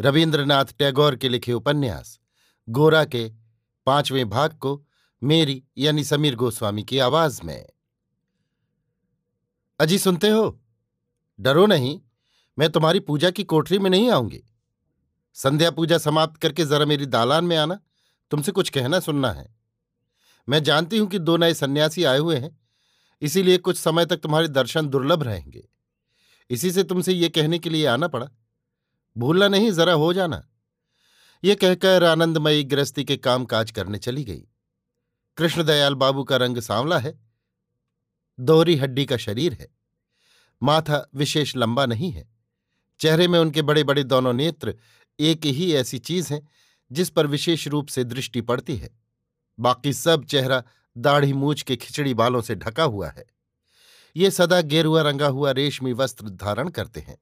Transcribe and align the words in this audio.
रविन्द्रनाथ 0.00 0.64
टैगोर 0.78 1.16
के 1.16 1.28
लिखे 1.28 1.52
उपन्यास, 1.52 2.20
गोरा 2.68 3.04
के 3.04 3.32
पाँचवें 3.86 4.28
भाग 4.30 4.52
को 4.52 4.86
मेरी 5.22 5.64
यानी 5.78 6.04
समीर 6.04 6.34
गोस्वामी 6.34 6.82
की 6.82 6.98
आवाज़ 6.98 7.42
में। 7.42 7.66
अजी, 9.80 9.98
सुनते 9.98 10.28
हो? 10.28 10.60
डरो 11.40 11.66
नहीं, 11.66 12.00
मैं 12.58 12.70
तुम्हारी 12.70 13.00
पूजा 13.00 13.30
की 13.30 13.44
कोठरी 13.44 13.78
में 13.78 13.90
नहीं 13.90 14.10
आऊँगी। 14.10 14.42
संध्या 15.34 15.70
पूजा 15.70 15.98
समाप्त 15.98 16.40
करके 16.40 16.64
जरा 16.64 16.84
मेरी 16.84 17.06
दालान 17.06 17.44
में 17.44 17.56
आना, 17.56 17.80
तुमसे 18.30 18.52
कुछ 18.52 18.68
कहना 18.68 19.00
सुनना 19.00 19.32
है। 19.32 19.56
मैं 20.48 20.62
जानती 20.62 20.98
हूँ 20.98 21.08
कि 21.08 21.18
दो 21.18 21.36
नए 21.36 21.54
सन्यासी 21.54 22.04
आए 22.04 22.18
हुए 22.18 22.36
हैं, 22.36 22.60
इसीलिए 23.22 23.58
कुछ 23.58 23.76
समय 23.76 24.06
तक 24.06 24.16
तुम्हारे 24.16 24.48
दर्शन 24.48 24.86
दुर्लभ 24.86 25.22
रहेंगे। 25.22 25.68
इसी 26.50 26.72
से 26.72 26.82
तुमसे 26.82 27.12
ये 27.12 27.28
कहने 27.28 27.58
के 27.58 27.70
लिए 27.70 27.86
आना 27.86 28.08
पड़ा 28.08 28.30
भूलना 29.16 29.48
नहीं, 29.48 29.70
जरा 29.72 29.92
हो 29.92 30.12
जाना। 30.12 30.46
ये 31.44 31.54
कहकर 31.54 32.04
आनंदमयी 32.04 32.64
गृहस्थी 32.64 33.04
के 33.04 33.16
काम 33.16 33.44
काज 33.44 33.70
करने 33.70 33.98
चली 33.98 34.24
गई। 34.24 34.42
कृष्णदयाल 35.36 35.94
बाबू 35.94 36.24
का 36.24 36.36
रंग 36.36 36.58
सांवला 36.58 36.98
है, 36.98 37.18
दोहरी 38.38 38.76
हड्डी 38.76 39.04
का 39.06 39.16
शरीर 39.16 39.52
है, 39.52 39.68
माथा 40.62 41.08
विशेष 41.14 41.56
लंबा 41.56 41.86
नहीं 41.86 42.10
है। 42.10 42.28
चेहरे 43.00 43.28
में 43.28 43.38
उनके 43.38 43.62
बड़े 43.62 43.84
बड़े 43.84 44.04
दोनों 44.04 44.32
नेत्र 44.32 44.74
एक 45.18 45.46
ही 45.46 45.72
ऐसी 45.72 45.98
चीज़ 45.98 46.32
है, 46.34 46.40
जिस 46.92 47.10
पर 47.10 47.26
विशेष 47.26 47.68
रूप 47.68 47.88
से 47.88 48.04
दृष्टि 48.04 48.40
पड़ती 48.40 48.76
है। 48.76 48.90
बाकी 49.58 49.92
सब 49.92 50.24
चेहरा 50.24 50.62
दाढ़ी 50.96 51.32
मूछ 51.32 51.62
के 51.62 51.76
खिचड़ी 51.76 52.14
बालों 52.14 52.42
से 52.42 52.54
ढका 52.54 52.82
हुआ 52.82 53.08
है। 53.08 53.24
ये 54.16 54.30
सदा 54.30 54.60
गेरुआ 54.60 55.02
रंगा 55.02 55.26
हुआ 55.26 55.50
रेशमी 55.50 55.92
वस्त्र 55.92 56.28
धारण 56.28 56.68
करते 56.68 57.00
हैं। 57.00 57.18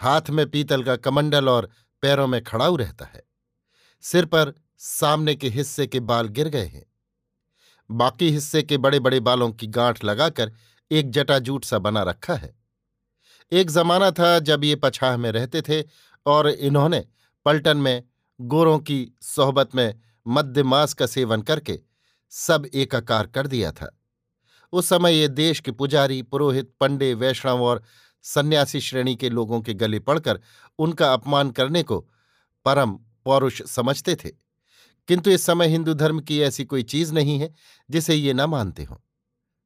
हाथ 0.00 0.22
में 0.30 0.50
पीतल 0.50 0.82
का 0.82 0.96
कमंडल 0.96 1.48
और 1.48 1.70
पैरों 2.02 2.26
में 2.26 2.44
खड़ाऊ 2.44 2.76
रहता 2.76 3.04
है। 3.04 3.22
सिर 4.00 4.24
पर 4.24 4.54
सामने 4.78 5.34
के 5.34 5.48
हिस्से 5.48 5.86
के 5.86 6.00
बाल 6.00 6.28
गिर 6.28 6.48
गए 6.48 6.66
हैं। 6.66 6.86
बाकी 7.90 8.30
हिस्से 8.30 8.62
के 8.62 8.78
बड़े 8.78 9.00
बड़े 9.00 9.20
बालों 9.20 9.50
की 9.50 9.66
गांठ 9.66 10.04
लगाकर 10.04 10.52
एक 10.90 11.10
जटाजूट 11.10 11.64
सा 11.64 11.78
बना 11.78 12.02
रखा 12.02 12.34
है। 12.34 12.58
एक 13.52 13.70
जमाना 13.70 14.10
था 14.10 14.38
जब 14.38 14.64
ये 14.64 14.76
पछाह 14.76 15.16
में 15.16 15.32
रहते 15.32 15.62
थे 15.62 15.84
और 16.26 16.48
इन्होंने 16.48 17.04
पलटन 17.44 17.76
में 17.76 18.04
गोरों 18.40 18.78
की 18.78 19.12
सोहबत 19.22 19.74
में 19.74 20.00
मध्य 20.26 20.62
मास 20.62 20.94
का 20.94 21.06
सेवन 21.06 21.42
करके 21.42 21.80
सब 22.30 22.66
एकाकार 22.74 23.26
कर 23.26 23.46
दिया 23.46 23.72
था। 23.72 24.00
उस 24.72 24.88
समय 24.88 25.14
ये 25.14 25.28
देश 25.28 25.60
के 25.60 25.70
पुजारी, 25.70 26.22
पुरोहित, 26.22 26.74
पंडे, 26.80 27.14
वैष्णव 27.14 27.62
और 27.62 27.82
सन्यासी 28.22 28.80
श्रेणी 28.80 29.16
के 29.16 29.30
लोगों 29.30 29.60
के 29.60 29.74
गले 29.74 29.98
पड़कर 29.98 30.40
उनका 30.78 31.12
अपमान 31.12 31.50
करने 31.50 31.82
को 31.82 32.00
परम 32.64 32.90
पौरुष 33.24 33.62
समझते 33.62 34.14
थे। 34.14 34.28
किंतु 35.08 35.30
इस 35.30 35.42
समय 35.42 35.68
हिंदू 35.68 35.94
धर्म 35.94 36.20
की 36.20 36.40
ऐसी 36.40 36.64
कोई 36.64 36.82
चीज़ 36.82 37.12
नहीं 37.12 37.38
है 37.38 37.54
जिसे 37.90 38.14
ये 38.14 38.32
न 38.32 38.40
मानते 38.40 38.84
हों। 38.84 38.96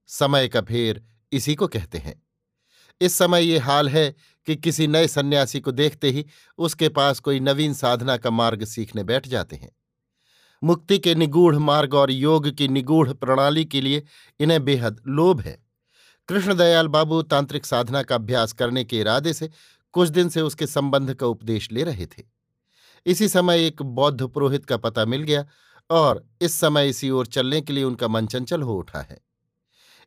समय 0.07 0.49
का 0.49 0.61
फेर 0.61 1.05
इसी 1.33 1.55
को 1.55 1.69
कहते 1.69 1.99
हैं। 1.99 2.23
इस 3.01 3.15
समय 3.15 3.43
ये 3.43 3.59
हाल 3.59 3.89
है 3.89 4.15
कि 4.47 4.57
किसी 4.57 4.87
नए 4.87 5.09
सन्यासी 5.09 5.61
को 5.61 5.73
देखते 5.73 6.11
ही 6.11 6.27
उसके 6.59 6.89
पास 6.89 7.21
कोई 7.21 7.41
नवीन 7.41 7.75
साधना 7.75 8.17
का 8.17 8.31
मार्ग 8.31 8.65
सीखने 8.65 9.05
बैठ 9.05 9.29
जाते 9.29 9.57
हैं। 9.57 9.71
मुक्ति 10.65 10.99
के 10.99 11.15
निगूढ़ 11.15 11.57
मार्ग 11.57 11.95
और 11.95 12.11
योग 12.11 12.51
की 12.51 12.69
निगूढ़ 12.69 13.13
प्रणाली 13.13 13.65
के 13.65 13.81
लिए 13.81 14.03
इन्हें 14.41 14.65
बेहद 14.65 15.01
लोभ 15.07 15.41
है। 15.41 15.72
कृष्णदयाल 16.29 16.89
बाबू 16.89 17.23
तांत्रिक 17.23 17.67
साधना 17.67 18.03
का 18.03 18.15
अभ्यास 18.15 18.53
करने 18.53 18.85
के 18.85 19.01
इरादे 19.01 19.33
से 19.33 19.51
कुछ 19.93 20.09
दिन 20.09 20.29
से 20.29 20.41
उसके 20.41 20.67
संबंध 20.67 21.15
का 21.15 21.27
उपदेश 21.27 21.73
ले 21.73 21.83
रहे 21.83 22.07
थे। 22.07 22.23
इसी 23.07 23.29
समय 23.29 23.67
एक 23.67 23.83
बौद्ध 23.83 24.27
पुरोहित 24.27 24.65
का 24.67 24.77
पता 24.77 25.05
मिल 25.05 25.23
गया 25.23 25.45
और 25.91 26.25
इस 26.41 26.55
समय 26.55 26.89
इसी 26.89 27.11
ओर 27.11 27.27
चलने 27.27 27.61
के 27.61 27.73
लिए 27.73 27.85
उनका 27.85 28.09
मन 28.09 28.27
चंचल 28.27 28.63
हो 28.63 28.79
उठा 28.79 29.01
है। 29.01 29.21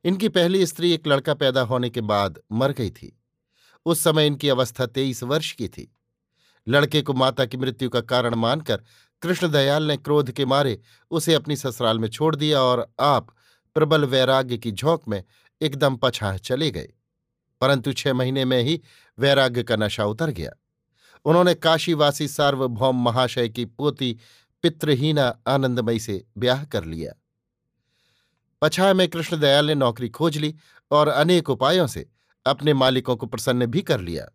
इनकी 0.03 0.29
पहली 0.29 0.65
स्त्री 0.65 0.91
एक 0.91 1.07
लड़का 1.07 1.33
पैदा 1.33 1.61
होने 1.61 1.89
के 1.89 2.01
बाद 2.01 2.39
मर 2.51 2.71
गई 2.71 2.89
थी। 2.89 3.19
उस 3.85 3.99
समय 3.99 4.27
इनकी 4.27 4.49
अवस्था 4.49 4.85
तेईस 4.85 5.23
वर्ष 5.23 5.51
की 5.51 5.67
थी। 5.67 5.91
लड़के 6.67 7.01
को 7.01 7.13
माता 7.13 7.45
की 7.45 7.57
मृत्यु 7.57 7.89
का 7.89 8.01
कारण 8.01 8.35
मानकर 8.35 8.83
कृष्णदयाल 9.21 9.83
ने 9.83 9.97
क्रोध 9.97 10.31
के 10.31 10.45
मारे 10.45 10.79
उसे 11.11 11.33
अपनी 11.33 11.55
ससुराल 11.55 11.99
में 11.99 12.09
छोड़ 12.09 12.35
दिया 12.35 12.61
और 12.61 12.87
आप 12.99 13.27
प्रबल 13.75 14.05
वैराग्य 14.05 14.57
की 14.57 14.71
झोंक 14.71 15.01
में 15.07 15.23
एकदम 15.61 15.95
पछाह 15.95 16.37
चले 16.37 16.71
गए 16.71 16.93
परंतु 17.61 17.93
छह 17.93 18.13
महीने 18.13 18.45
में 18.45 18.61
ही 18.63 18.81
वैराग्य 19.19 19.63
का 19.63 19.75
नशा 19.75 20.05
उतर 20.05 20.29
गया। 20.29 20.51
उन्होंने 21.25 21.53
काशीवासी 21.53 22.27
सार्वभौम 22.27 23.03
महाशय 23.05 23.49
की 23.49 23.65
पोती 23.65 24.19
पितृहीना 24.61 25.39
आनंदमयी 25.47 25.99
से 25.99 26.25
ब्याह 26.37 26.63
कर 26.63 26.85
लिया। 26.85 27.13
पछाह 28.61 28.93
में 28.93 29.07
कृष्णदयाल 29.07 29.65
ने 29.65 29.75
नौकरी 29.75 30.09
खोज 30.09 30.37
ली 30.37 30.55
और 30.91 31.07
अनेक 31.07 31.49
उपायों 31.49 31.87
से 31.87 32.09
अपने 32.45 32.73
मालिकों 32.73 33.15
को 33.15 33.25
प्रसन्न 33.25 33.65
भी 33.65 33.81
कर 33.81 33.99
लिया। 33.99 34.27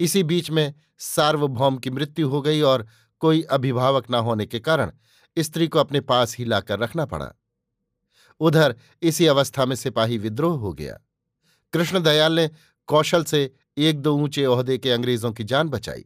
इसी 0.00 0.22
बीच 0.22 0.50
में 0.50 0.74
सार्वभौम 0.98 1.78
की 1.78 1.90
मृत्यु 1.90 2.28
हो 2.28 2.42
गई 2.42 2.60
और 2.60 2.86
कोई 3.20 3.42
अभिभावक 3.42 4.10
न 4.10 4.14
होने 4.14 4.46
के 4.46 4.60
कारण 4.60 4.92
स्त्री 5.38 5.68
को 5.68 5.78
अपने 5.78 6.00
पास 6.00 6.36
ही 6.36 6.44
लाकर 6.44 6.78
रखना 6.78 7.04
पड़ा। 7.04 7.32
उधर 8.40 8.74
इसी 9.02 9.26
अवस्था 9.26 9.66
में 9.66 9.76
सिपाही 9.76 10.18
विद्रोह 10.18 10.58
हो 10.58 10.72
गया। 10.72 11.00
कृष्णदयाल 11.72 12.32
ने 12.32 12.50
कौशल 12.86 13.24
से 13.24 13.54
एक 13.78 14.00
दो 14.00 14.16
ऊँचे 14.16 14.46
ओहदे 14.46 14.78
के 14.78 14.90
अंग्रेज़ों 14.90 15.32
की 15.32 15.44
जान 15.44 15.68
बचाई, 15.68 16.04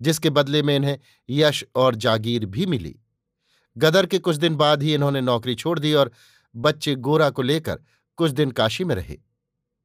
जिसके 0.00 0.30
बदले 0.30 0.62
में 0.62 0.76
इन्हें 0.76 0.98
यश 1.30 1.64
और 1.74 1.94
जागीर 1.94 2.46
भी 2.46 2.66
मिली। 2.66 2.96
गदर 3.76 4.06
के 4.06 4.18
कुछ 4.18 4.36
दिन 4.36 4.56
बाद 4.56 4.82
ही 4.82 4.94
इन्होंने 4.94 5.20
नौकरी 5.20 5.54
छोड़ 5.54 5.78
दी 5.78 5.94
और 5.94 6.12
बच्चे 6.56 6.94
गोरा 6.94 7.30
को 7.30 7.42
लेकर 7.42 7.80
कुछ 8.16 8.30
दिन 8.30 8.50
काशी 8.50 8.84
में 8.84 8.94
रहे। 8.94 9.18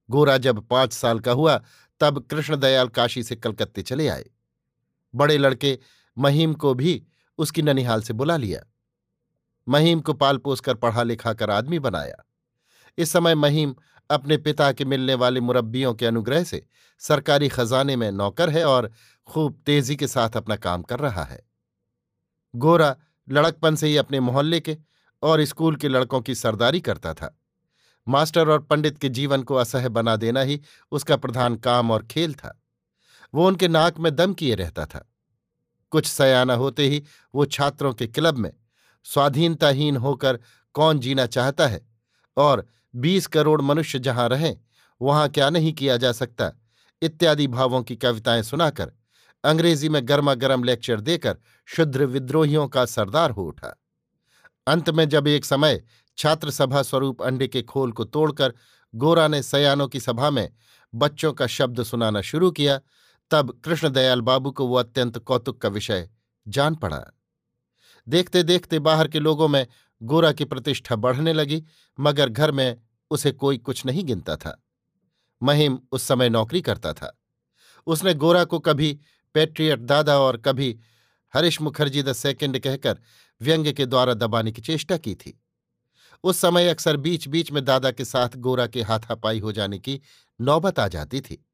गोरा 0.09 0.37
जब 0.37 0.67
पाँच 0.67 0.93
साल 0.93 1.19
का 1.19 1.31
हुआ, 1.31 1.61
तब 1.99 2.27
कृष्णदयाल 2.31 2.87
काशी 2.87 3.23
से 3.23 3.35
कलकत्ते 3.35 3.81
चले 3.81 4.07
आए। 4.07 4.25
बड़े 5.15 5.37
लड़के 5.37 5.79
महीम 6.17 6.53
को 6.53 6.73
भी 6.73 7.03
उसकी 7.37 7.61
ननिहाल 7.61 8.01
से 8.01 8.13
बुला 8.13 8.37
लिया। 8.37 8.72
महीम 9.67 10.01
को 10.01 10.13
पाल 10.13 10.37
पोसकर 10.37 10.75
पढ़ा 10.75 11.03
लिखा 11.03 11.33
कर 11.33 11.49
आदमी 11.49 11.79
बनाया। 11.79 12.25
इस 12.97 13.11
समय 13.11 13.35
महीम 13.35 13.75
अपने 14.09 14.37
पिता 14.37 14.71
के 14.71 14.85
मिलने 14.85 15.13
वाले 15.13 15.39
मुरब्बियों 15.39 15.93
के 15.93 16.05
अनुग्रह 16.05 16.43
से 16.43 16.65
सरकारी 16.99 17.49
खजाने 17.49 17.95
में 17.95 18.11
नौकर 18.11 18.49
है 18.49 18.65
और 18.65 18.91
खूब 19.27 19.61
तेज़ी 19.65 19.95
के 19.95 20.07
साथ 20.07 20.29
अपना 20.29 20.55
काम 20.55 20.81
कर 20.81 20.99
रहा 20.99 21.23
है। 21.23 21.41
गोरा 22.55 22.95
लड़कपन 23.29 23.75
से 23.75 23.87
ही 23.87 23.97
अपने 23.97 24.19
मोहल्ले 24.19 24.59
के 24.59 24.77
और 25.23 25.43
स्कूल 25.45 25.75
के 25.75 25.87
लड़कों 25.87 26.21
की 26.21 26.35
सरदारी 26.35 26.81
करता 26.81 27.13
था। 27.13 27.39
मास्टर 28.07 28.49
और 28.49 28.59
पंडित 28.59 28.97
के 28.97 29.09
जीवन 29.09 29.43
को 29.43 29.55
असह्य 29.55 29.89
बना 29.89 30.15
देना 30.15 30.41
ही 30.41 30.61
उसका 30.91 31.15
प्रधान 31.15 31.55
काम 31.55 31.91
और 31.91 32.05
खेल 32.05 32.33
था। 32.33 32.61
वो 33.33 33.47
उनके 33.47 33.67
नाक 33.67 33.99
में 33.99 34.15
दम 34.15 34.33
किए 34.33 34.55
रहता 34.55 34.85
था। 34.85 35.11
कुछ 35.91 36.05
सयाना 36.05 36.53
होते 36.53 36.87
ही 36.87 37.03
वो 37.35 37.45
छात्रों 37.45 37.93
के 37.93 38.07
क्लब 38.07 38.37
में 38.37 38.51
स्वाधीनताहीन 39.03 39.97
होकर 39.97 40.39
कौन 40.73 40.99
जीना 40.99 41.25
चाहता 41.25 41.67
है? 41.67 41.89
और 42.37 42.67
बीस 42.95 43.27
करोड़ 43.27 43.61
मनुष्य 43.61 43.99
जहाँ 43.99 44.29
रहें, 44.29 44.57
वहाँ 45.01 45.29
क्या 45.29 45.49
नहीं 45.49 45.73
किया 45.73 45.97
जा 45.97 46.11
सकता? 46.11 46.51
इत्यादि 47.01 47.47
भावों 47.47 47.83
की 47.83 47.95
कविताएँ 47.95 48.43
सुनाकर, 48.43 48.91
अंग्रेज़ी 49.43 49.89
में 49.89 50.07
गर्मा 50.07 50.33
गर्म 50.33 50.63
लेक्चर 50.63 51.01
देकर 51.01 51.37
शुद्र 51.65 52.05
विद्रोहियों 52.05 52.67
का 52.67 52.85
सरदार 52.85 53.31
हो 53.31 53.43
उठा। 53.43 53.79
अंत 54.67 54.89
में 54.89 55.09
जब 55.09 55.27
एक 55.27 55.45
समय 55.45 55.83
छात्र 56.17 56.51
सभा 56.51 56.81
स्वरूप 56.81 57.21
अंडे 57.21 57.47
के 57.47 57.61
खोल 57.61 57.91
को 57.91 58.03
तोड़कर 58.03 58.53
गोरा 58.95 59.27
ने 59.27 59.43
सयानों 59.43 59.87
की 59.87 59.99
सभा 59.99 60.29
में 60.29 60.49
बच्चों 60.95 61.33
का 61.33 61.47
शब्द 61.47 61.83
सुनाना 61.83 62.21
शुरू 62.21 62.51
किया, 62.51 62.79
तब 63.31 63.61
कृष्णदयाल 63.65 64.21
बाबू 64.21 64.51
को 64.51 64.67
वो 64.67 64.75
अत्यंत 64.75 65.17
कौतुक 65.17 65.61
का 65.61 65.69
विषय 65.69 66.09
जान 66.47 66.75
पड़ा। 66.75 67.05
देखते 68.07 68.43
देखते 68.43 68.79
बाहर 68.79 69.07
के 69.07 69.19
लोगों 69.19 69.47
में 69.47 69.67
गोरा 70.03 70.31
की 70.31 70.45
प्रतिष्ठा 70.45 70.95
बढ़ने 70.95 71.33
लगी, 71.33 71.63
मगर 71.99 72.29
घर 72.29 72.51
में 72.51 72.81
उसे 73.11 73.31
कोई 73.31 73.57
कुछ 73.57 73.85
नहीं 73.85 74.03
गिनता 74.03 74.35
था। 74.35 74.63
महिम 75.43 75.79
उस 75.91 76.03
समय 76.03 76.29
नौकरी 76.29 76.61
करता 76.61 76.93
था। 76.93 77.21
उसने 77.87 78.13
गोरा 78.13 78.43
को 78.43 78.59
कभी 78.59 78.99
पेट्रियट 79.33 79.79
दादा 79.79 80.19
और 80.19 80.37
कभी 80.37 80.79
हरीश 81.33 81.61
मुखर्जी 81.61 82.03
द 82.03 82.13
सेकेंड 82.13 82.59
कहकर 82.59 82.99
व्यंग्य 83.41 83.73
के 83.73 83.85
द्वारा 83.85 84.13
दबाने 84.13 84.51
की 84.51 84.61
चेष्टा 84.61 84.97
की 84.97 85.15
थी। 85.15 85.43
उस 86.23 86.37
समय 86.37 86.69
अक्सर 86.69 86.97
बीच 86.97 87.27
बीच 87.27 87.51
में 87.51 87.65
दादा 87.65 87.91
के 87.91 88.05
साथ 88.05 88.29
गोरा 88.35 88.67
के 88.67 88.81
हाथापाई 88.81 89.39
हो 89.39 89.51
जाने 89.51 89.79
की 89.79 90.01
नौबत 90.41 90.79
आ 90.79 90.87
जाती 90.87 91.21
थी। 91.21 91.45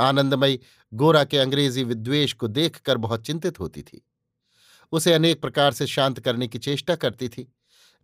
आनंदमयी 0.00 0.60
गोरा 0.94 1.24
के 1.24 1.38
अंग्रेज़ी 1.38 1.84
विद्वेष 1.84 2.32
को 2.32 2.48
देखकर 2.48 2.96
बहुत 2.96 3.26
चिंतित 3.26 3.60
होती 3.60 3.82
थी। 3.82 4.06
उसे 4.92 5.12
अनेक 5.12 5.40
प्रकार 5.40 5.72
से 5.72 5.86
शांत 5.86 6.20
करने 6.20 6.48
की 6.48 6.58
चेष्टा 6.60 6.94
करती 6.96 7.28
थी, 7.28 7.46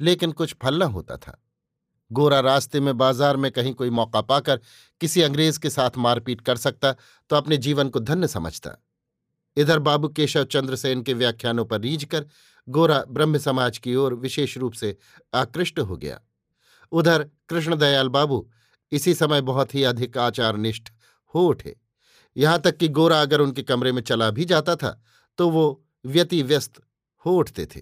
लेकिन 0.01 0.33
कुछ 0.33 0.55
फल 0.63 0.79
न 0.79 0.87
होता 0.89 1.17
था। 1.17 1.39
गोरा 2.11 2.39
रास्ते 2.41 2.81
में 2.81 2.97
बाज़ार 2.99 3.37
में 3.37 3.51
कहीं 3.53 3.73
कोई 3.75 3.91
मौका 3.91 4.21
पाकर 4.23 4.61
किसी 5.01 5.23
अंग्रेज़ 5.23 5.59
के 5.61 5.71
साथ 5.71 5.97
मारपीट 5.99 6.41
कर 6.41 6.57
सकता 6.59 6.93
तो 7.31 7.37
अपने 7.37 7.57
जीवन 7.59 7.89
को 7.89 8.01
धन्य 8.01 8.29
समझता। 8.29 8.77
इधर 9.57 9.79
बाबू 9.81 10.09
केशव 10.11 10.45
चंद्र 10.47 10.77
सेन 10.77 11.03
के 11.03 11.15
व्याख्यानों 11.15 11.65
पर 11.65 11.81
रीझ 11.81 12.05
कर 12.05 12.27
गोरा 12.69 13.03
ब्रह्म 13.09 13.39
समाज 13.41 13.79
की 13.79 13.95
ओर 13.97 14.15
विशेष 14.17 14.57
रूप 14.59 14.73
से 14.75 14.97
आकृष्ट 15.35 15.79
हो 15.81 15.97
गया। 15.97 16.21
उधर 16.93 17.29
कृष्णदयाल 17.49 18.09
बाबू 18.09 18.47
इसी 18.93 19.15
समय 19.15 19.41
बहुत 19.43 19.75
ही 19.75 19.83
अधिक 19.85 20.19
आचारनिष्ठ 20.19 20.91
हो 21.35 21.47
उठे। 21.49 21.77
यहाँ 22.37 22.61
तक 22.61 22.77
कि 22.77 22.89
गोरा 22.91 23.21
अगर 23.23 23.41
उनके 23.41 23.63
कमरे 23.63 23.93
में 23.93 24.03
चला 24.03 24.31
भी 24.31 24.45
जाता 24.45 24.77
था 24.77 25.01
तो 25.39 25.49
वो 25.51 25.65
व्यति 26.05 26.43
व्यस्त 26.43 26.83
हो 27.27 27.37
उठते 27.37 27.67
थे। 27.67 27.81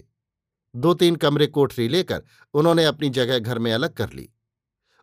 दो 0.76 0.94
तीन 0.94 1.16
कमरे 1.16 1.46
कोठरी 1.46 1.88
लेकर 1.88 2.22
उन्होंने 2.54 2.84
अपनी 2.84 3.10
जगह 3.10 3.38
घर 3.38 3.58
में 3.58 3.72
अलग 3.72 3.94
कर 3.94 4.12
ली। 4.12 4.32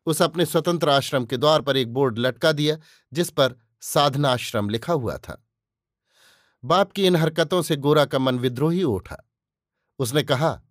उस 0.06 0.22
अपने 0.22 0.46
स्वतंत्र 0.46 0.90
आश्रम 0.90 1.25
के 1.25 1.38
द्वार 1.38 1.62
पर 1.62 1.78
एक 1.78 1.94
बोर्ड 1.94 2.19
लटका 2.19 2.52
दिया, 2.52 2.78
जिस 3.14 3.30
पर 3.30 3.56
साधनाश्रम 3.81 4.69
लिखा 4.69 4.94
हुआ 4.94 5.18
था। 5.18 5.48
बाप 6.64 6.92
की 6.92 7.06
इन 7.06 7.16
हरकतों 7.16 7.62
से 7.62 7.75
गोरा 7.75 8.06
का 8.06 8.19
मन 8.19 8.40
विद्रोही 8.40 8.84
उठा। 8.84 9.30
उसने 10.00 10.24
कहा, 10.24 10.62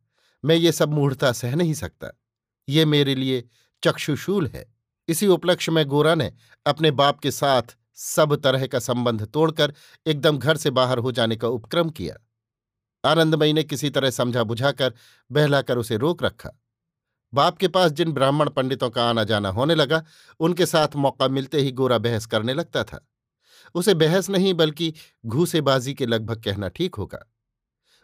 मैं 0.45 0.57
ये 0.57 0.73
सब 0.73 0.89
मूढ़ता 0.89 1.33
सह 1.33 1.55
नहीं 1.55 1.75
सकता। 1.75 2.21
ये 2.69 2.85
मेरे 2.85 3.15
लिए 3.15 3.49
चक्षुशूल 3.85 4.47
है। 4.47 4.75
इसी 5.09 5.27
उपलक्ष्य 5.27 5.73
में 5.73 5.87
गोरा 5.87 6.15
ने 6.15 6.33
अपने 6.67 6.91
बाप 6.91 7.21
के 7.21 7.31
साथ 7.31 7.63
सब 7.95 8.37
तरह 8.37 8.67
का 8.67 8.79
संबंध 8.79 9.27
तोड़कर 9.27 9.75
एकदम 10.07 10.39
घर 10.39 10.57
से 10.57 10.71
बाहर 10.71 10.99
हो 10.99 11.13
जाने 11.13 11.37
का 11.37 11.49
उपक्रम 11.49 11.91
किया। 11.91 12.26
आनंदमयी 13.07 13.53
ने 13.53 13.65
किसी 13.65 13.91
तरह 13.91 14.11
समझा 14.11 14.43
बुझाकर, 14.43 14.95
बहलाकर 15.33 15.79
उसे 15.79 15.97
रोक 15.97 16.23
रखा। 16.23 16.51
बाप 17.35 17.59
के 17.59 17.69
पास 17.69 17.93
जिन 17.93 18.13
ब्राह्मण 18.13 18.51
पंडितों 18.51 18.91
का 18.91 19.09
आना 19.11 19.25
जाना 19.25 19.49
होने 19.49 19.75
लगा, 19.75 20.05
उनके 20.41 20.67
साथ 20.67 20.97
मौका 20.97 21.29
मिलते 21.29 21.61
ही 21.61 21.73
गोरा 21.73 21.99
बहस 21.99 22.27
करने 22.27 22.55
लगता 22.55 22.85
था। 22.85 23.09
उसे 23.75 23.95
बहस 23.95 24.31
नहीं, 24.31 24.55
बल्कि 24.55 24.95
घूसेबाजी 25.27 25.95
के 25.95 26.07
लगभग 26.07 26.43
कहना 26.43 26.69
ठीक 26.69 26.95
होगा। 26.95 27.33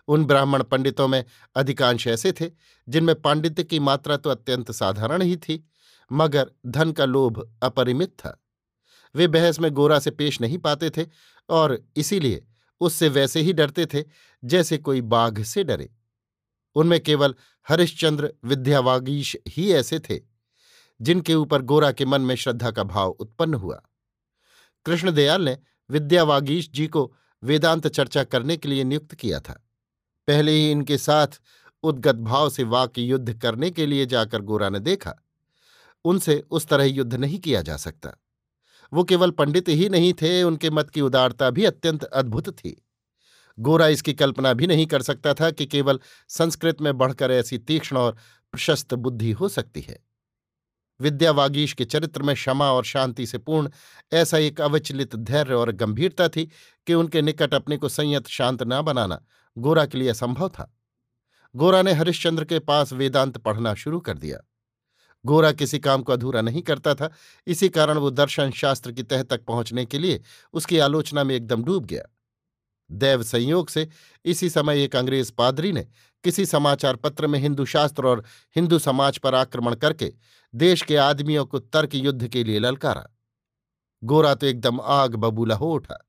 उन 0.08 0.25
ब्राह्मण 0.25 0.62
पंडितों 0.62 1.08
में 1.08 1.25
अधिकांश 1.56 2.06
ऐसे 2.06 2.32
थे, 2.32 2.50
जिनमें 2.88 3.22
पांडित्य 3.22 3.64
की 3.64 3.78
मात्रा 3.78 4.16
तो 4.16 4.31
अत्यंत 4.31 4.70
साधारण 4.70 5.22
ही 5.22 5.37
थी, 5.37 5.69
मगर 6.12 6.50
धन 6.66 6.93
का 6.93 7.04
लोभ 7.04 7.52
अपरिमित 7.62 8.08
था। 8.08 8.43
वे 9.14 9.26
बहस 9.28 9.60
में 9.60 9.70
गोरा 9.70 9.99
से 9.99 10.10
पेश 10.10 10.40
नहीं 10.40 10.58
पाते 10.58 10.90
थे, 10.90 11.06
और 11.49 11.82
इसीलिए 11.96 12.44
उससे 12.82 13.08
वैसे 13.08 13.40
ही 13.40 13.52
डरते 13.52 13.87
थे, 13.87 14.05
जैसे 14.44 14.79
कोई 14.79 15.00
बाघ 15.00 15.43
से 15.43 15.64
डरे। 15.64 15.94
उनमें 16.75 17.00
केवल 17.00 17.34
हरिश्चंद्र, 17.69 18.34
विद्यावागीश 18.44 19.37
ही 19.49 19.73
ऐसे 19.73 19.99
थे, 19.99 20.20
जिनके 21.00 21.34
ऊपर 21.34 21.62
गोरा 21.62 21.93
के 21.93 22.05
मन 22.05 22.20
में 22.20 22.34
श्रद्धा 22.34 22.70
का 22.70 22.82
भाव 22.82 23.11
उत्पन्न 23.11 23.55
हुआ। 23.55 23.82
कृष्णदयाल 24.87 25.43
ने 25.43 25.58
विद्यावागीश 25.90 26.70
जी 26.70 26.87
को 26.87 27.14
वेदांत 27.43 27.87
चर्चा 27.87 28.25
करने 28.25 28.56
के 28.56 28.69
लिए 28.69 28.85
नियुक्त 28.85 29.14
किया 29.14 29.40
था। 29.40 29.69
पहले 30.26 30.52
ही 30.52 30.70
इनके 30.70 30.99
साथ 30.99 31.28
उद्गत 31.82 32.14
भाव 32.14 32.50
से 32.50 32.62
वाक्य 32.62 33.02
युद्ध 33.02 33.40
करने 33.40 33.70
के 33.70 33.87
लिए 33.87 34.06
जाकर 34.06 34.40
गोरा 34.40 34.69
ने 34.69 34.81
देखा। 34.81 35.14
उनसे 36.05 36.44
उस 36.50 36.67
तरह 36.67 36.85
युद्ध 36.85 37.14
नहीं 37.14 37.38
किया 37.38 37.62
जा 37.62 37.76
सकता। 37.76 38.22
वो 38.93 39.05
केवल 39.05 39.31
पंडित 39.31 39.69
ही 39.69 39.89
नहीं 39.89 40.12
थे, 40.12 40.43
उनके 40.43 40.71
मत 40.71 40.91
की 40.91 41.00
उदारता 41.00 41.50
भी 41.50 41.65
अत्यंत 41.65 42.05
अद्भुत 42.05 42.49
थी। 42.49 42.87
गोरा 43.59 43.87
इसकी 43.87 44.15
कल्पना 44.15 44.53
भी 44.53 44.67
नहीं 44.67 44.87
कर 44.87 45.03
सकता 45.03 45.35
था 45.35 45.50
कि 45.50 45.67
केवल 45.67 46.00
संस्कृत 46.29 46.81
में 46.81 46.99
बढ़कर 46.99 47.31
ऐसी 47.31 47.59
तीक्ष्ण 47.59 47.97
और 47.97 48.12
प्रशस्त 48.53 48.94
बुद्धि 48.94 49.33
हो 49.33 49.49
सकती 49.49 49.81
है। 49.81 50.05
विद्या 51.00 51.31
वागीश 51.31 51.73
के 51.73 51.85
चरित्र 51.85 52.23
में 52.23 52.35
क्षमा 52.35 52.73
और 52.73 52.85
शांति 52.85 53.27
से 53.27 53.39
पूर्ण 53.39 53.71
ऐसा 54.12 54.39
एक 54.39 54.61
अविचलित 54.61 55.17
धैर्य 55.17 55.55
और 55.55 55.73
गंभीरता 55.73 56.29
थी 56.29 56.50
कि 56.87 56.95
उनके 56.95 57.23
निकट 57.23 57.55
अपने 57.55 57.77
को 57.77 57.88
संयत 57.88 58.27
शांत 58.27 58.62
न 58.62 58.83
बनाना 58.83 59.25
गोरा 59.59 59.87
के 59.87 59.99
लिए 59.99 60.09
असंभव 60.09 60.49
था। 60.49 60.79
गोरा 61.56 61.83
ने 61.83 61.93
हरिश्चंद्र 61.93 62.45
के 62.45 62.59
पास 62.59 62.93
वेदांत 62.93 63.38
पढ़ना 63.38 63.75
शुरू 63.75 64.00
कर 64.00 64.19
दिया। 64.19 64.38
गोरा 65.27 65.53
किसी 65.53 65.79
काम 65.79 66.03
को 66.03 66.13
अधूरा 66.13 66.41
नहीं 66.41 66.63
करता 66.63 66.95
था। 66.95 67.11
इसी 67.47 67.69
कारण 67.69 67.99
वो 67.99 68.11
दर्शन 68.11 68.51
शास्त्र 68.51 68.93
की 68.93 69.03
तह 69.03 69.23
तक 69.23 69.45
पहुँचने 69.45 69.85
के 69.85 69.99
लिए 69.99 70.21
उसकी 70.53 70.79
आलोचना 70.79 71.25
में 71.25 71.35
एकदम 71.35 71.65
डूब 71.65 71.87
गया। 71.87 72.03
दैव 72.91 73.23
संयोग 73.23 73.69
से 73.69 73.89
इसी 74.25 74.51
समय 74.51 74.85
एक 74.85 74.97
अंग्रेज़ 74.97 75.33
पादरी 75.33 75.73
ने 75.73 75.87
किसी 76.25 76.47
समाचार 76.47 76.97
पत्र 76.97 77.27
में 77.27 77.39
हिंदू 77.39 77.65
शास्त्र 77.65 78.07
और 78.07 78.25
हिंदू 78.57 78.79
समाज 78.79 79.19
पर 79.19 79.35
आक्रमण 79.35 79.75
करके 79.75 80.13
देश 80.55 80.83
के 80.83 80.97
आदमियों 80.97 81.45
को 81.45 81.59
तर्क 81.59 81.95
युद्ध 81.95 82.29
के 82.29 82.45
लिए 82.45 82.59
ललकारा। 82.59 83.07
गोरा 84.05 84.35
तो 84.35 84.47
एकदम 84.47 84.81
आग 84.81 85.15
बबूला 85.15 85.55
हो 85.55 85.73
उठा। 85.73 86.09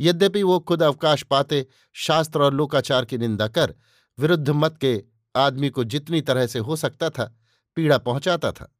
यद्यपि 0.00 0.42
वो 0.42 0.60
खुद 0.60 0.82
अवकाश 0.82 1.22
पाते, 1.22 1.66
शास्त्र 1.92 2.42
और 2.42 2.54
लोकाचार 2.54 3.04
की 3.04 3.18
निंदा 3.18 3.48
कर, 3.48 3.74
विरुद्ध 4.18 4.50
मत 4.50 4.76
के 4.76 5.02
आदमी 5.36 5.70
को 5.70 5.84
जितनी 5.84 6.20
तरह 6.20 6.46
से 6.46 6.58
हो 6.58 6.76
सकता 6.76 7.10
था 7.10 7.39
पीड़ा 7.80 7.98
पहुंचाता 7.98 8.52
था। 8.52 8.74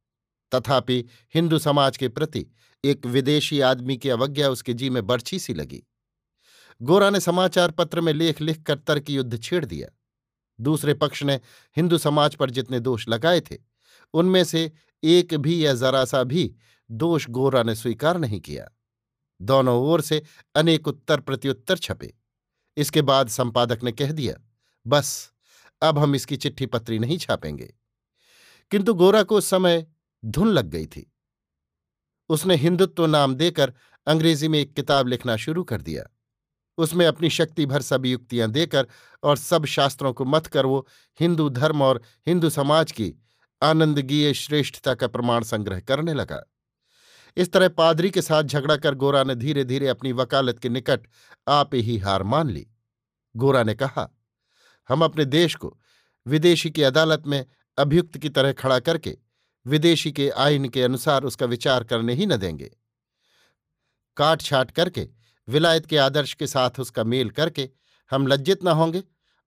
तथापि 0.51 1.03
हिंदू 1.35 1.59
समाज 1.59 1.97
के 1.97 2.09
प्रति 2.09 2.45
एक 2.83 3.05
विदेशी 3.05 3.59
आदमी 3.61 3.97
की 3.97 4.09
अवज्ञा 4.09 4.49
उसके 4.49 4.73
जी 4.73 4.89
में 4.89 5.05
बर्छी 5.07 5.39
सी 5.39 5.53
लगी। 5.53 5.83
गोरा 6.81 7.09
ने 7.09 7.19
समाचार 7.19 7.71
पत्र 7.71 8.01
में 8.01 8.13
लेख 8.13 8.41
लिख 8.41 8.61
कर 8.63 8.77
तर्क 8.77 9.09
युद्ध 9.09 9.41
छेड़ 9.41 9.65
दिया। 9.65 9.87
दूसरे 10.59 10.93
पक्ष 10.93 11.23
ने 11.23 11.39
हिंदू 11.77 11.97
समाज 11.97 12.35
पर 12.35 12.49
जितने 12.49 12.79
दोष 12.79 13.07
लगाए 13.09 13.41
थे, 13.41 13.57
उनमें 14.13 14.43
से 14.43 14.71
एक 15.03 15.33
भी 15.33 15.65
या 15.65 15.73
जरा 15.73 16.05
सा 16.05 16.23
भी 16.23 16.55
दोष 16.91 17.29
गोरा 17.29 17.63
ने 17.63 17.75
स्वीकार 17.75 18.17
नहीं 18.17 18.39
किया। 18.39 18.69
दोनों 19.41 19.77
ओर 19.81 20.01
से 20.01 20.23
अनेक 20.55 20.87
उत्तर 20.87 21.19
प्रत्युत्तर 21.19 21.77
छपे। 21.77 22.13
इसके 22.77 23.01
बाद 23.01 23.29
संपादक 23.29 23.83
ने 23.83 23.91
कह 23.91 24.11
दिया, 24.11 24.35
बस, 24.87 25.31
अब 25.81 25.99
हम 25.99 26.15
इसकी 26.15 26.37
चिट्ठी 26.37 26.65
पत्री 26.65 26.99
नहीं 26.99 27.17
छापेंगे। 27.17 27.73
किंतु 28.71 28.93
गोरा 28.93 29.23
को 29.23 29.37
उस 29.37 29.49
समय 29.49 29.85
धुन 30.25 30.47
लग 30.47 30.65
गई 30.65 30.85
थी। 30.85 31.11
उसने 32.29 32.55
हिंदुत्व 32.55 33.05
नाम 33.05 33.35
देकर 33.35 33.73
अंग्रेज़ी 34.07 34.47
में 34.47 34.59
एक 34.59 34.73
किताब 34.73 35.07
लिखना 35.07 35.35
शुरू 35.35 35.63
कर 35.63 35.81
दिया। 35.81 36.03
उसमें 36.77 37.05
अपनी 37.05 37.29
शक्ति 37.29 37.65
भर 37.65 37.81
सब 37.81 38.05
युक्तियाँ 38.05 38.49
देकर 38.51 38.87
और 39.23 39.37
सब 39.37 39.65
शास्त्रों 39.65 40.13
को 40.13 40.25
मत 40.25 40.47
कर 40.47 40.65
वो 40.65 40.87
हिंदू 41.19 41.49
धर्म 41.49 41.81
और 41.81 42.01
हिंदू 42.27 42.49
समाज 42.49 42.91
की 42.91 43.13
आनंदगीय 43.61 44.33
श्रेष्ठता 44.33 44.93
का 44.93 45.07
प्रमाण 45.07 45.43
संग्रह 45.43 45.79
करने 45.79 46.13
लगा। 46.13 46.41
इस 47.37 47.51
तरह 47.51 47.69
पादरी 47.69 48.09
के 48.09 48.21
साथ 48.21 48.43
झगड़ा 48.43 48.77
कर 48.77 48.95
गोरा 48.95 49.23
ने 49.23 49.35
धीरे 49.35 49.63
धीरे 49.63 49.87
अपनी 49.87 50.11
वकालत 50.11 50.59
के 50.59 50.69
निकट 50.69 51.07
आप 51.47 51.75
ही 51.75 51.97
हार 51.97 52.23
मान 52.23 52.49
ली। 52.49 52.67
गोरा 53.35 53.63
ने 53.63 53.73
कहा, 53.73 54.09
हम 54.89 55.03
अपने 55.03 55.25
देश 55.25 55.55
को 55.55 55.77
विदेशी 56.25 56.69
की 56.71 56.83
अदालत 56.83 57.23
में 57.27 57.45
अभियुक्त 57.77 58.17
की 58.17 58.29
तरह 58.29 58.51
खड़ा 58.51 58.79
करके 58.79 59.17
विदेशी 59.65 60.11
के 60.11 60.29
आइन 60.29 60.69
के 60.69 60.83
अनुसार 60.83 61.23
उसका 61.23 61.45
विचार 61.45 61.83
करने 61.83 62.13
ही 62.13 62.25
न 62.25 62.37
देंगे। 62.37 62.71
काट 64.17 64.41
छाट 64.41 64.71
करके 64.71 65.07
विलायत 65.47 65.85
के 65.85 65.97
आदर्श 65.97 66.33
के 66.33 66.47
साथ 66.47 66.79
उसका 66.79 67.03
मेल 67.03 67.29
करके 67.29 67.69
हम 68.11 68.27
लज्जित 68.27 68.63
न 68.63 68.67
होंगे 68.67 69.03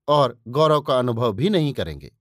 और 0.09 0.43
गौरव 0.49 0.81
का 0.81 0.99
अनुभव 0.99 1.33
भी 1.33 1.51
नहीं 1.51 1.73
करेंगे। 1.73 2.13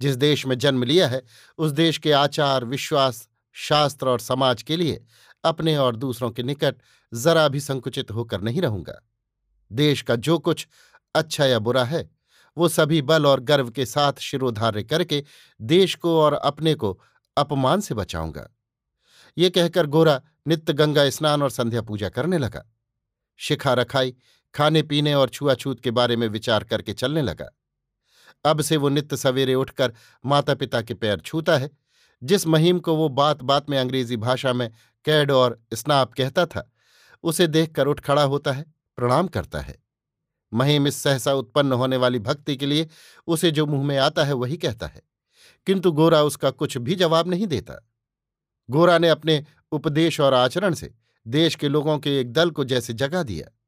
जिस 0.00 0.16
देश 0.16 0.46
में 0.46 0.58
जन्म 0.58 0.82
लिया 0.82 1.08
है, 1.08 1.22
उस 1.58 1.72
देश 1.72 1.98
के 1.98 2.12
आचार, 2.12 2.64
विश्वास, 2.64 3.28
शास्त्र 3.52 4.08
और 4.08 4.20
समाज 4.20 4.62
के 4.62 4.76
लिए 4.76 5.04
अपने 5.44 5.76
और 5.76 5.96
दूसरों 5.96 6.30
के 6.30 6.42
निकट 6.42 6.76
जरा 7.14 7.48
भी 7.48 7.60
संकुचित 7.60 8.10
होकर 8.10 8.40
नहीं 8.40 8.60
रहूँगा। 8.60 9.08
देश 9.72 10.02
का 10.02 10.16
जो 10.16 10.38
कुछ 10.38 10.66
अच्छा 11.14 11.46
या 11.46 11.58
बुरा 11.58 11.84
है 11.84 12.17
वो 12.56 12.68
सभी 12.68 13.02
बल 13.02 13.26
और 13.26 13.40
गर्व 13.40 13.70
के 13.70 13.86
साथ 13.86 14.12
शिरोधार्य 14.12 14.82
करके 14.82 15.24
देश 15.60 15.94
को 15.94 16.20
और 16.20 16.32
अपने 16.32 16.74
को 16.74 17.00
अपमान 17.36 17.80
से 17.80 17.94
बचाऊँगा। 17.94 18.48
ये 19.38 19.50
कहकर 19.50 19.86
गोरा 19.86 20.20
नित्य 20.46 20.72
गंगा 20.72 21.10
स्नान 21.10 21.42
और 21.42 21.50
संध्या 21.50 21.82
पूजा 21.82 22.08
करने 22.08 22.38
लगा। 22.38 22.64
शिखा 23.36 23.72
रखाई, 23.72 24.14
खाने 24.54 24.82
पीने 24.82 25.14
और 25.14 25.28
छुआछूत 25.28 25.80
के 25.80 25.90
बारे 25.90 26.16
में 26.16 26.28
विचार 26.28 26.64
करके 26.64 26.92
चलने 26.92 27.22
लगा। 27.22 27.48
अब 28.44 28.60
से 28.60 28.76
वो 28.76 28.88
नित्य 28.88 29.16
सवेरे 29.16 29.54
उठकर 29.54 29.92
माता 30.26 30.54
पिता 30.54 30.82
के 30.82 30.94
पैर 30.94 31.20
छूता 31.20 31.56
है, 31.56 31.70
जिस 32.22 32.46
महीम 32.46 32.78
को 32.78 32.96
वो 32.96 33.08
बात 33.08 33.42
बात 33.42 33.70
में 33.70 33.78
अंग्रेज़ी 33.78 34.16
भाषा 34.16 34.52
में 34.52 34.70
कैड 35.04 35.30
और 35.30 35.62
स्नाप 35.74 36.12
कहता 36.12 36.46
था, 36.46 36.72
उसे 37.22 37.46
देखकर 37.46 37.86
उठ 37.86 38.00
खड़ा 38.00 38.22
होता 38.22 38.52
है, 38.52 38.64
प्रणाम 38.96 39.28
करता 39.28 39.60
है। 39.60 39.87
महिम 40.52 40.86
इस 40.86 41.02
सहसा 41.02 41.34
उत्पन्न 41.34 41.72
होने 41.72 41.96
वाली 41.96 42.18
भक्ति 42.18 42.56
के 42.56 42.66
लिए 42.66 42.88
उसे 43.26 43.50
जो 43.50 43.66
मुँह 43.66 43.84
में 43.84 43.98
आता 43.98 44.24
है 44.24 44.32
वही 44.32 44.56
कहता 44.56 44.86
है। 44.86 45.02
किंतु 45.66 45.92
गोरा 45.92 46.22
उसका 46.22 46.50
कुछ 46.50 46.78
भी 46.78 46.94
जवाब 46.94 47.28
नहीं 47.28 47.46
देता। 47.46 47.88
गोरा 48.70 48.98
ने 48.98 49.08
अपने 49.08 49.44
उपदेश 49.72 50.20
और 50.20 50.34
आचरण 50.34 50.74
से 50.74 50.94
देश 51.26 51.54
के 51.54 51.68
लोगों 51.68 51.98
के 51.98 52.20
एक 52.20 52.32
दल 52.32 52.50
को 52.50 52.64
जैसे 52.64 52.92
जगा 52.92 53.22
दिया। 53.22 53.58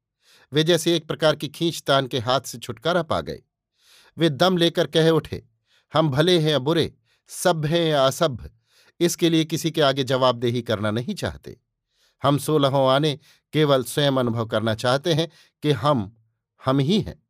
वे 0.53 0.63
जैसे 0.63 0.95
एक 0.95 1.07
प्रकार 1.07 1.35
की 1.35 1.47
खींचतान 1.47 2.07
के 2.07 2.19
हाथ 2.19 2.41
से 2.41 2.57
छुटकारा 2.57 3.03
पा 3.03 3.21
गए। 3.21 3.41
वे 4.17 4.29
दम 4.29 4.57
लेकर 4.57 4.87
कह 4.87 5.09
उठे, 5.09 5.43
हम 5.93 6.09
भले 6.09 6.39
हैं 6.39 6.51
या 6.51 6.59
बुरे 6.59 6.93
सभ्य 7.27 7.69
हैं 7.69 7.85
या 7.85 8.05
असभ्य 8.05 8.51
इसके 8.99 9.29
लिए 9.29 9.45
किसी 9.45 9.71
के 9.71 9.81
आगे 9.81 10.03
जवाबदेही 10.03 10.61
करना 10.61 10.91
नहीं 10.91 11.15
चाहते। 11.15 11.57
हम 12.23 12.37
सोलहों 12.37 12.89
आने 12.89 13.19
केवल 13.53 13.83
स्वयं 13.83 14.11
अनुभव 14.11 14.45
करना 14.45 14.75
चाहते 14.75 15.13
हैं 15.13 15.31
कि 15.63 15.71
हम 15.71 16.17
हम 16.65 16.79
ही 16.79 17.01
हैं। 17.01 17.23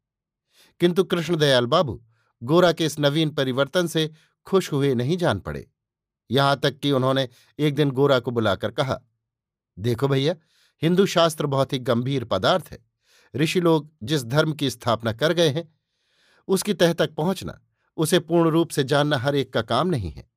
किंतु 0.80 1.04
कृष्णदयाल 1.04 1.66
बाबू 1.66 2.04
गोरा 2.44 2.72
के 2.72 2.86
इस 2.86 3.00
नवीन 3.00 3.30
परिवर्तन 3.30 3.88
से 3.88 4.12
खुश 4.46 4.72
हुए 4.72 4.96
नहीं 4.96 5.18
जान 5.18 5.40
पड़े। 5.40 5.72
यहाँ 6.32 6.60
तक 6.60 6.80
कि 6.80 6.92
उन्होंने 6.92 7.30
एक 7.60 7.76
दिन 7.76 7.92
गोरा 7.92 8.20
को 8.20 8.32
बुलाकर 8.32 8.72
कहा, 8.72 9.00
देखो 9.80 10.08
भैया, 10.08 10.36
हिंदू 10.82 11.06
शास्त्र 11.06 11.46
बहुत 11.46 11.74
ही 11.74 11.80
गंभीर 11.80 12.24
पदार्थ 12.24 12.68
है। 12.72 12.86
ऋषि 13.36 13.62
लोग 13.62 13.92
जिस 14.04 14.24
धर्म 14.24 14.54
की 14.54 14.70
स्थापना 14.70 15.14
कर 15.14 15.34
गए 15.34 15.50
हैं, 15.50 15.76
उसकी 16.48 16.74
तह 16.74 16.94
तक 16.94 17.16
पहुँचना, 17.16 17.62
उसे 17.98 18.20
पूर्ण 18.20 18.50
रूप 18.50 18.70
से 18.70 18.84
जानना 18.84 19.18
हर 19.18 19.36
एक 19.36 19.54
का 19.54 19.62
काम 19.62 19.88
नहीं 19.88 20.12
है। 20.12 20.32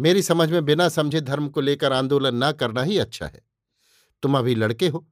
मेरी 0.00 0.22
समझ 0.22 0.50
में 0.50 0.64
बिना 0.64 0.88
समझे 0.88 1.20
धर्म 1.20 1.48
को 1.48 1.60
लेकर 1.60 1.92
आंदोलन 1.92 2.44
न 2.44 2.52
करना 2.52 2.82
ही 2.82 2.98
अच्छा 2.98 3.26
है। 3.26 3.42
तुम 4.22 4.38
अभी 4.38 4.54
लड़के 4.54 4.88
हो, 4.88 5.08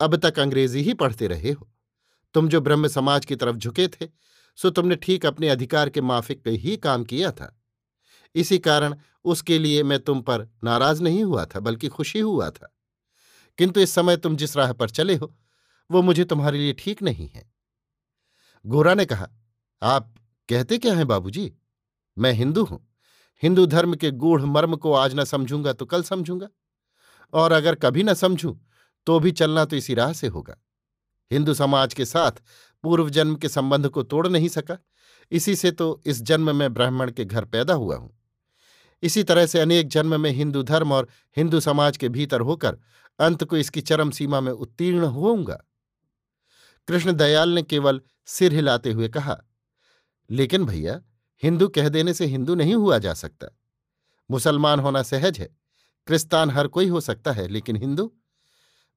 अब 0.00 0.16
तक 0.16 0.38
अंग्रेज़ी 0.38 0.82
ही 0.82 0.94
पढ़ते 0.94 1.26
रहे 1.26 1.50
हो। 1.50 1.68
तुम 2.34 2.48
जो 2.48 2.60
ब्रह्म 2.60 2.88
समाज 2.88 3.24
की 3.24 3.36
तरफ़ 3.36 3.56
झुके 3.56 3.88
थे, 3.88 4.08
सो 4.56 4.70
तुमने 4.70 4.96
ठीक 4.96 5.26
अपने 5.26 5.48
अधिकार 5.48 5.90
के 5.90 6.00
माफिक 6.00 6.42
पे 6.42 6.50
ही 6.50 6.76
काम 6.76 7.04
किया 7.04 7.30
था। 7.30 7.60
इसी 8.34 8.58
कारण 8.58 8.96
उसके 9.24 9.58
लिए 9.58 9.82
मैं 9.82 9.98
तुम 10.00 10.20
पर 10.20 10.48
नाराज़ 10.64 11.02
नहीं 11.02 11.24
हुआ 11.24 11.44
था, 11.44 11.60
बल्कि 11.60 11.88
खुशी 11.88 12.20
हुआ 12.20 12.50
था। 12.50 12.76
किंतु 13.58 13.80
इस 13.80 13.90
समय 13.90 14.16
तुम 14.16 14.36
जिस 14.36 14.56
राह 14.56 14.72
पर 14.72 14.90
चले 14.90 15.14
हो, 15.14 15.34
वो 15.90 16.02
मुझे 16.02 16.24
तुम्हारे 16.24 16.58
लिए 16.58 16.72
ठीक 16.72 17.02
नहीं 17.02 17.28
है। 17.28 17.52
गोरा 18.66 18.94
ने 18.94 19.04
कहा, 19.04 19.28
आप 19.82 20.14
कहते 20.48 20.78
क्या 20.78 20.94
हैं 20.94 21.06
बाबूजी? 21.08 21.52
मैं 22.18 22.32
हिंदू 22.32 22.64
हूँ। 22.64 22.88
हिंदू 23.42 23.66
धर्म 23.66 23.94
के 23.94 24.10
गूढ़ 24.10 24.42
मर्म 24.42 24.76
को 24.76 24.92
आज 24.92 25.14
न 25.14 25.24
समझूँगा 25.24 25.72
तो 25.72 25.86
कल 25.86 26.02
समझूँगा। 26.02 26.48
और 27.32 27.52
अगर 27.52 27.74
कभी 27.74 28.02
न 28.02 28.14
समझूं 28.14 28.54
तो 29.06 29.20
भी 29.20 29.32
चलना 29.32 29.64
तो 29.64 29.76
इसी 29.76 29.94
राह 29.94 30.12
से 30.12 30.26
होगा। 30.26 30.56
हिंदू 31.32 31.54
समाज 31.54 31.94
के 31.94 32.04
साथ 32.04 32.42
पूर्व 32.84 33.10
जन्म 33.10 33.34
के 33.34 33.48
संबंध 33.48 33.88
को 33.88 34.02
तोड़ 34.02 34.26
नहीं 34.28 34.48
सका। 34.48 34.78
इसी 35.32 35.54
से 35.56 35.70
तो 35.70 36.02
इस 36.06 36.22
जन्म 36.22 36.54
में 36.56 36.72
ब्राह्मण 36.74 37.10
के 37.10 37.24
घर 37.24 37.44
पैदा 37.44 37.74
हुआ 37.74 37.96
हूँ। 37.96 38.12
इसी 39.02 39.22
तरह 39.22 39.46
से 39.46 39.60
अनेक 39.60 39.88
जन्म 39.88 40.20
में 40.20 40.30
हिंदू 40.30 40.62
धर्म 40.62 40.92
और 40.92 41.08
हिंदू 41.36 41.60
समाज 41.60 41.96
के 41.96 42.08
भीतर 42.08 42.40
होकर 42.40 42.78
अंत 43.18 43.44
को 43.44 43.56
इसकी 43.56 43.80
चरम 43.80 44.10
सीमा 44.10 44.40
में 44.40 44.52
उत्तीर्ण 44.52 45.04
होऊँगा। 45.06 45.58
कृष्णदयाल 46.88 47.48
ने 47.48 47.62
केवल 47.62 48.00
सिर 48.26 48.52
हिलाते 48.52 48.92
हुए 48.92 49.08
कहा, 49.08 49.36
लेकिन 50.30 50.64
भैया, 50.64 51.00
हिंदू 51.42 51.68
कह 51.68 51.88
देने 51.88 52.14
से 52.14 52.26
हिंदू 52.26 52.54
नहीं 52.54 52.74
हुआ 52.74 52.98
जा 52.98 53.14
सकता। 53.14 53.48
मुसलमान 54.30 54.80
होना 54.80 55.02
सहज 55.02 55.38
है, 55.38 55.48
क्रिस्तान 56.08 56.50
हर 56.50 56.66
कोई 56.68 56.88
हो 56.88 57.00
सकता 57.00 57.32
है, 57.32 57.46
लेकिन 57.48 57.76
हिंदू? 57.76 58.12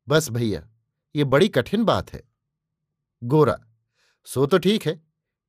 बस 0.07 0.29
भैया 0.29 0.67
ये 1.15 1.23
बड़ी 1.23 1.47
कठिन 1.47 1.83
बात 1.83 2.13
है। 2.13 2.21
गोरा, 3.21 3.57
सो 4.27 4.45
तो 4.45 4.57
ठीक 4.57 4.85
है, 4.85 4.93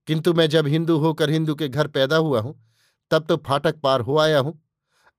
किंतु 0.09 0.33
मैं 0.35 0.49
जब 0.49 0.67
हिंदू 0.67 0.97
होकर 0.99 1.31
हिंदू 1.31 1.55
के 1.55 1.69
घर 1.69 1.87
पैदा 1.89 2.17
हुआ 2.17 2.41
हूँ, 2.41 2.55
तब 3.11 3.27
तो 3.27 3.37
फाटक 3.37 3.81
पार 3.81 4.01
हो 4.01 4.19
आया 4.19 4.39
हूँ। 4.39 4.61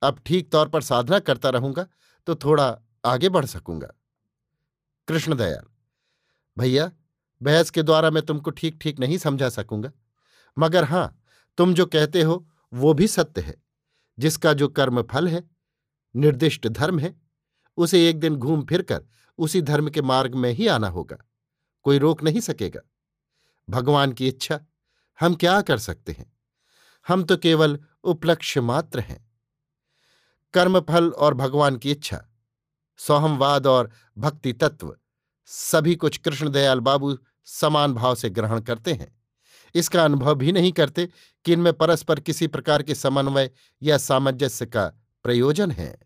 अब 0.02 0.20
ठीक 0.26 0.52
तौर 0.52 0.70
पर 0.70 0.82
साधना 0.82 1.20
करता 1.20 1.50
रहूँगा 1.50 1.88
तो 2.28 2.36
थोड़ा 2.36 2.78
आगे 3.06 3.30
बढ़ 3.30 3.46
सकूँगा। 3.46 3.88
कृष्णदयाल, 5.08 5.66
भैया, 6.58 6.92
बहस 7.42 7.70
के 7.70 7.84
द्वारा 7.84 8.10
मैं 8.10 8.26
तुमको 8.26 8.52
ठीक 8.52 8.78
ठीक 8.82 9.00
नहीं 9.00 9.18
समझा 9.18 9.50
सकूँगा। 9.50 9.92
मगर 10.58 10.84
हाँ, 10.84 11.20
तुम 11.58 11.74
जो 11.74 11.86
कहते 11.86 12.22
हो, 12.22 12.46
वो 12.74 12.94
भी 12.94 13.08
सत्य 13.08 13.42
है। 13.42 13.56
जिसका 14.18 14.54
जो 14.54 14.68
कर्म 14.68 15.02
फल 15.04 15.28
है, 15.28 15.44
निर्दिष्ट 16.16 16.68
धर्म 16.68 17.00
है, 17.00 17.16
उसे 17.78 18.08
एक 18.10 18.20
दिन 18.20 18.36
घूम 18.36 18.64
फिरकर 18.66 19.04
उसी 19.38 19.62
धर्म 19.62 19.90
के 19.90 20.02
मार्ग 20.02 20.36
में 20.36 20.52
ही 20.52 20.68
आना 20.68 20.88
होगा। 20.88 21.18
कोई 21.84 21.98
रोक 21.98 22.24
नहीं 22.24 22.40
सकेगा। 22.40 22.82
भगवान 23.70 24.12
की 24.12 24.28
इच्छा, 24.28 24.60
हम 25.20 25.36
क्या 25.36 25.62
कर 25.62 25.78
सकते 25.78 26.12
हैं? 26.12 26.38
हम 27.08 27.24
तो 27.24 27.38
केवल 27.38 27.80
उपलक्ष्य 28.04 28.62
मात्र 28.62 29.00
हैं। 29.00 29.32
कर्मफल 30.54 31.10
और 31.10 31.34
भगवान 31.34 31.78
की 31.78 31.92
इच्छा, 31.92 32.26
सोहमवाद 32.98 33.68
और 33.68 33.92
भक्ति 34.18 34.54
तत्व, 34.54 34.98
सभी 35.46 35.96
कुछ 35.96 36.18
कृष्णदयाल 36.18 36.80
बाबू 36.80 37.18
समान 37.46 37.94
भाव 37.94 38.16
से 38.16 38.30
ग्रहण 38.30 38.62
करते 38.62 38.94
हैं। 38.94 39.22
इसका 39.76 40.06
अनुभव 40.06 40.36
भी 40.36 40.52
नहीं 40.52 40.72
करते 40.72 41.10
कि 41.46 41.54
इनमें 41.54 41.74
परस्पर 41.74 42.20
किसी 42.20 42.48
प्रकार 42.48 42.84
के 42.84 42.96
समन्वय 42.96 43.52
या 43.82 43.98
सामंजस्य 43.98 44.66
का 44.66 44.94
प्रयोजन 45.24 45.72
है। 45.72 45.98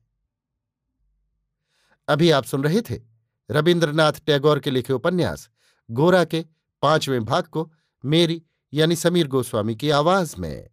अभी 2.08 2.32
आप 2.32 2.44
सुन 2.44 2.64
रहे 2.64 2.82
थे 2.82 3.11
रविन्द्रनाथ 3.52 4.14
टैगोर 4.28 4.60
के 4.60 4.72
लिखे 4.72 4.94
उपन्यास, 4.94 5.50
गोरा 5.92 6.24
के 6.24 6.46
पाँचवें 6.82 7.24
भाग 7.26 7.44
को 7.44 7.72
मेरी 8.06 8.42
यानी 8.74 8.96
समीर 8.96 9.28
गोस्वामी 9.28 9.76
की 9.76 9.90
आवाज़ 9.90 10.36
में। 10.40 10.70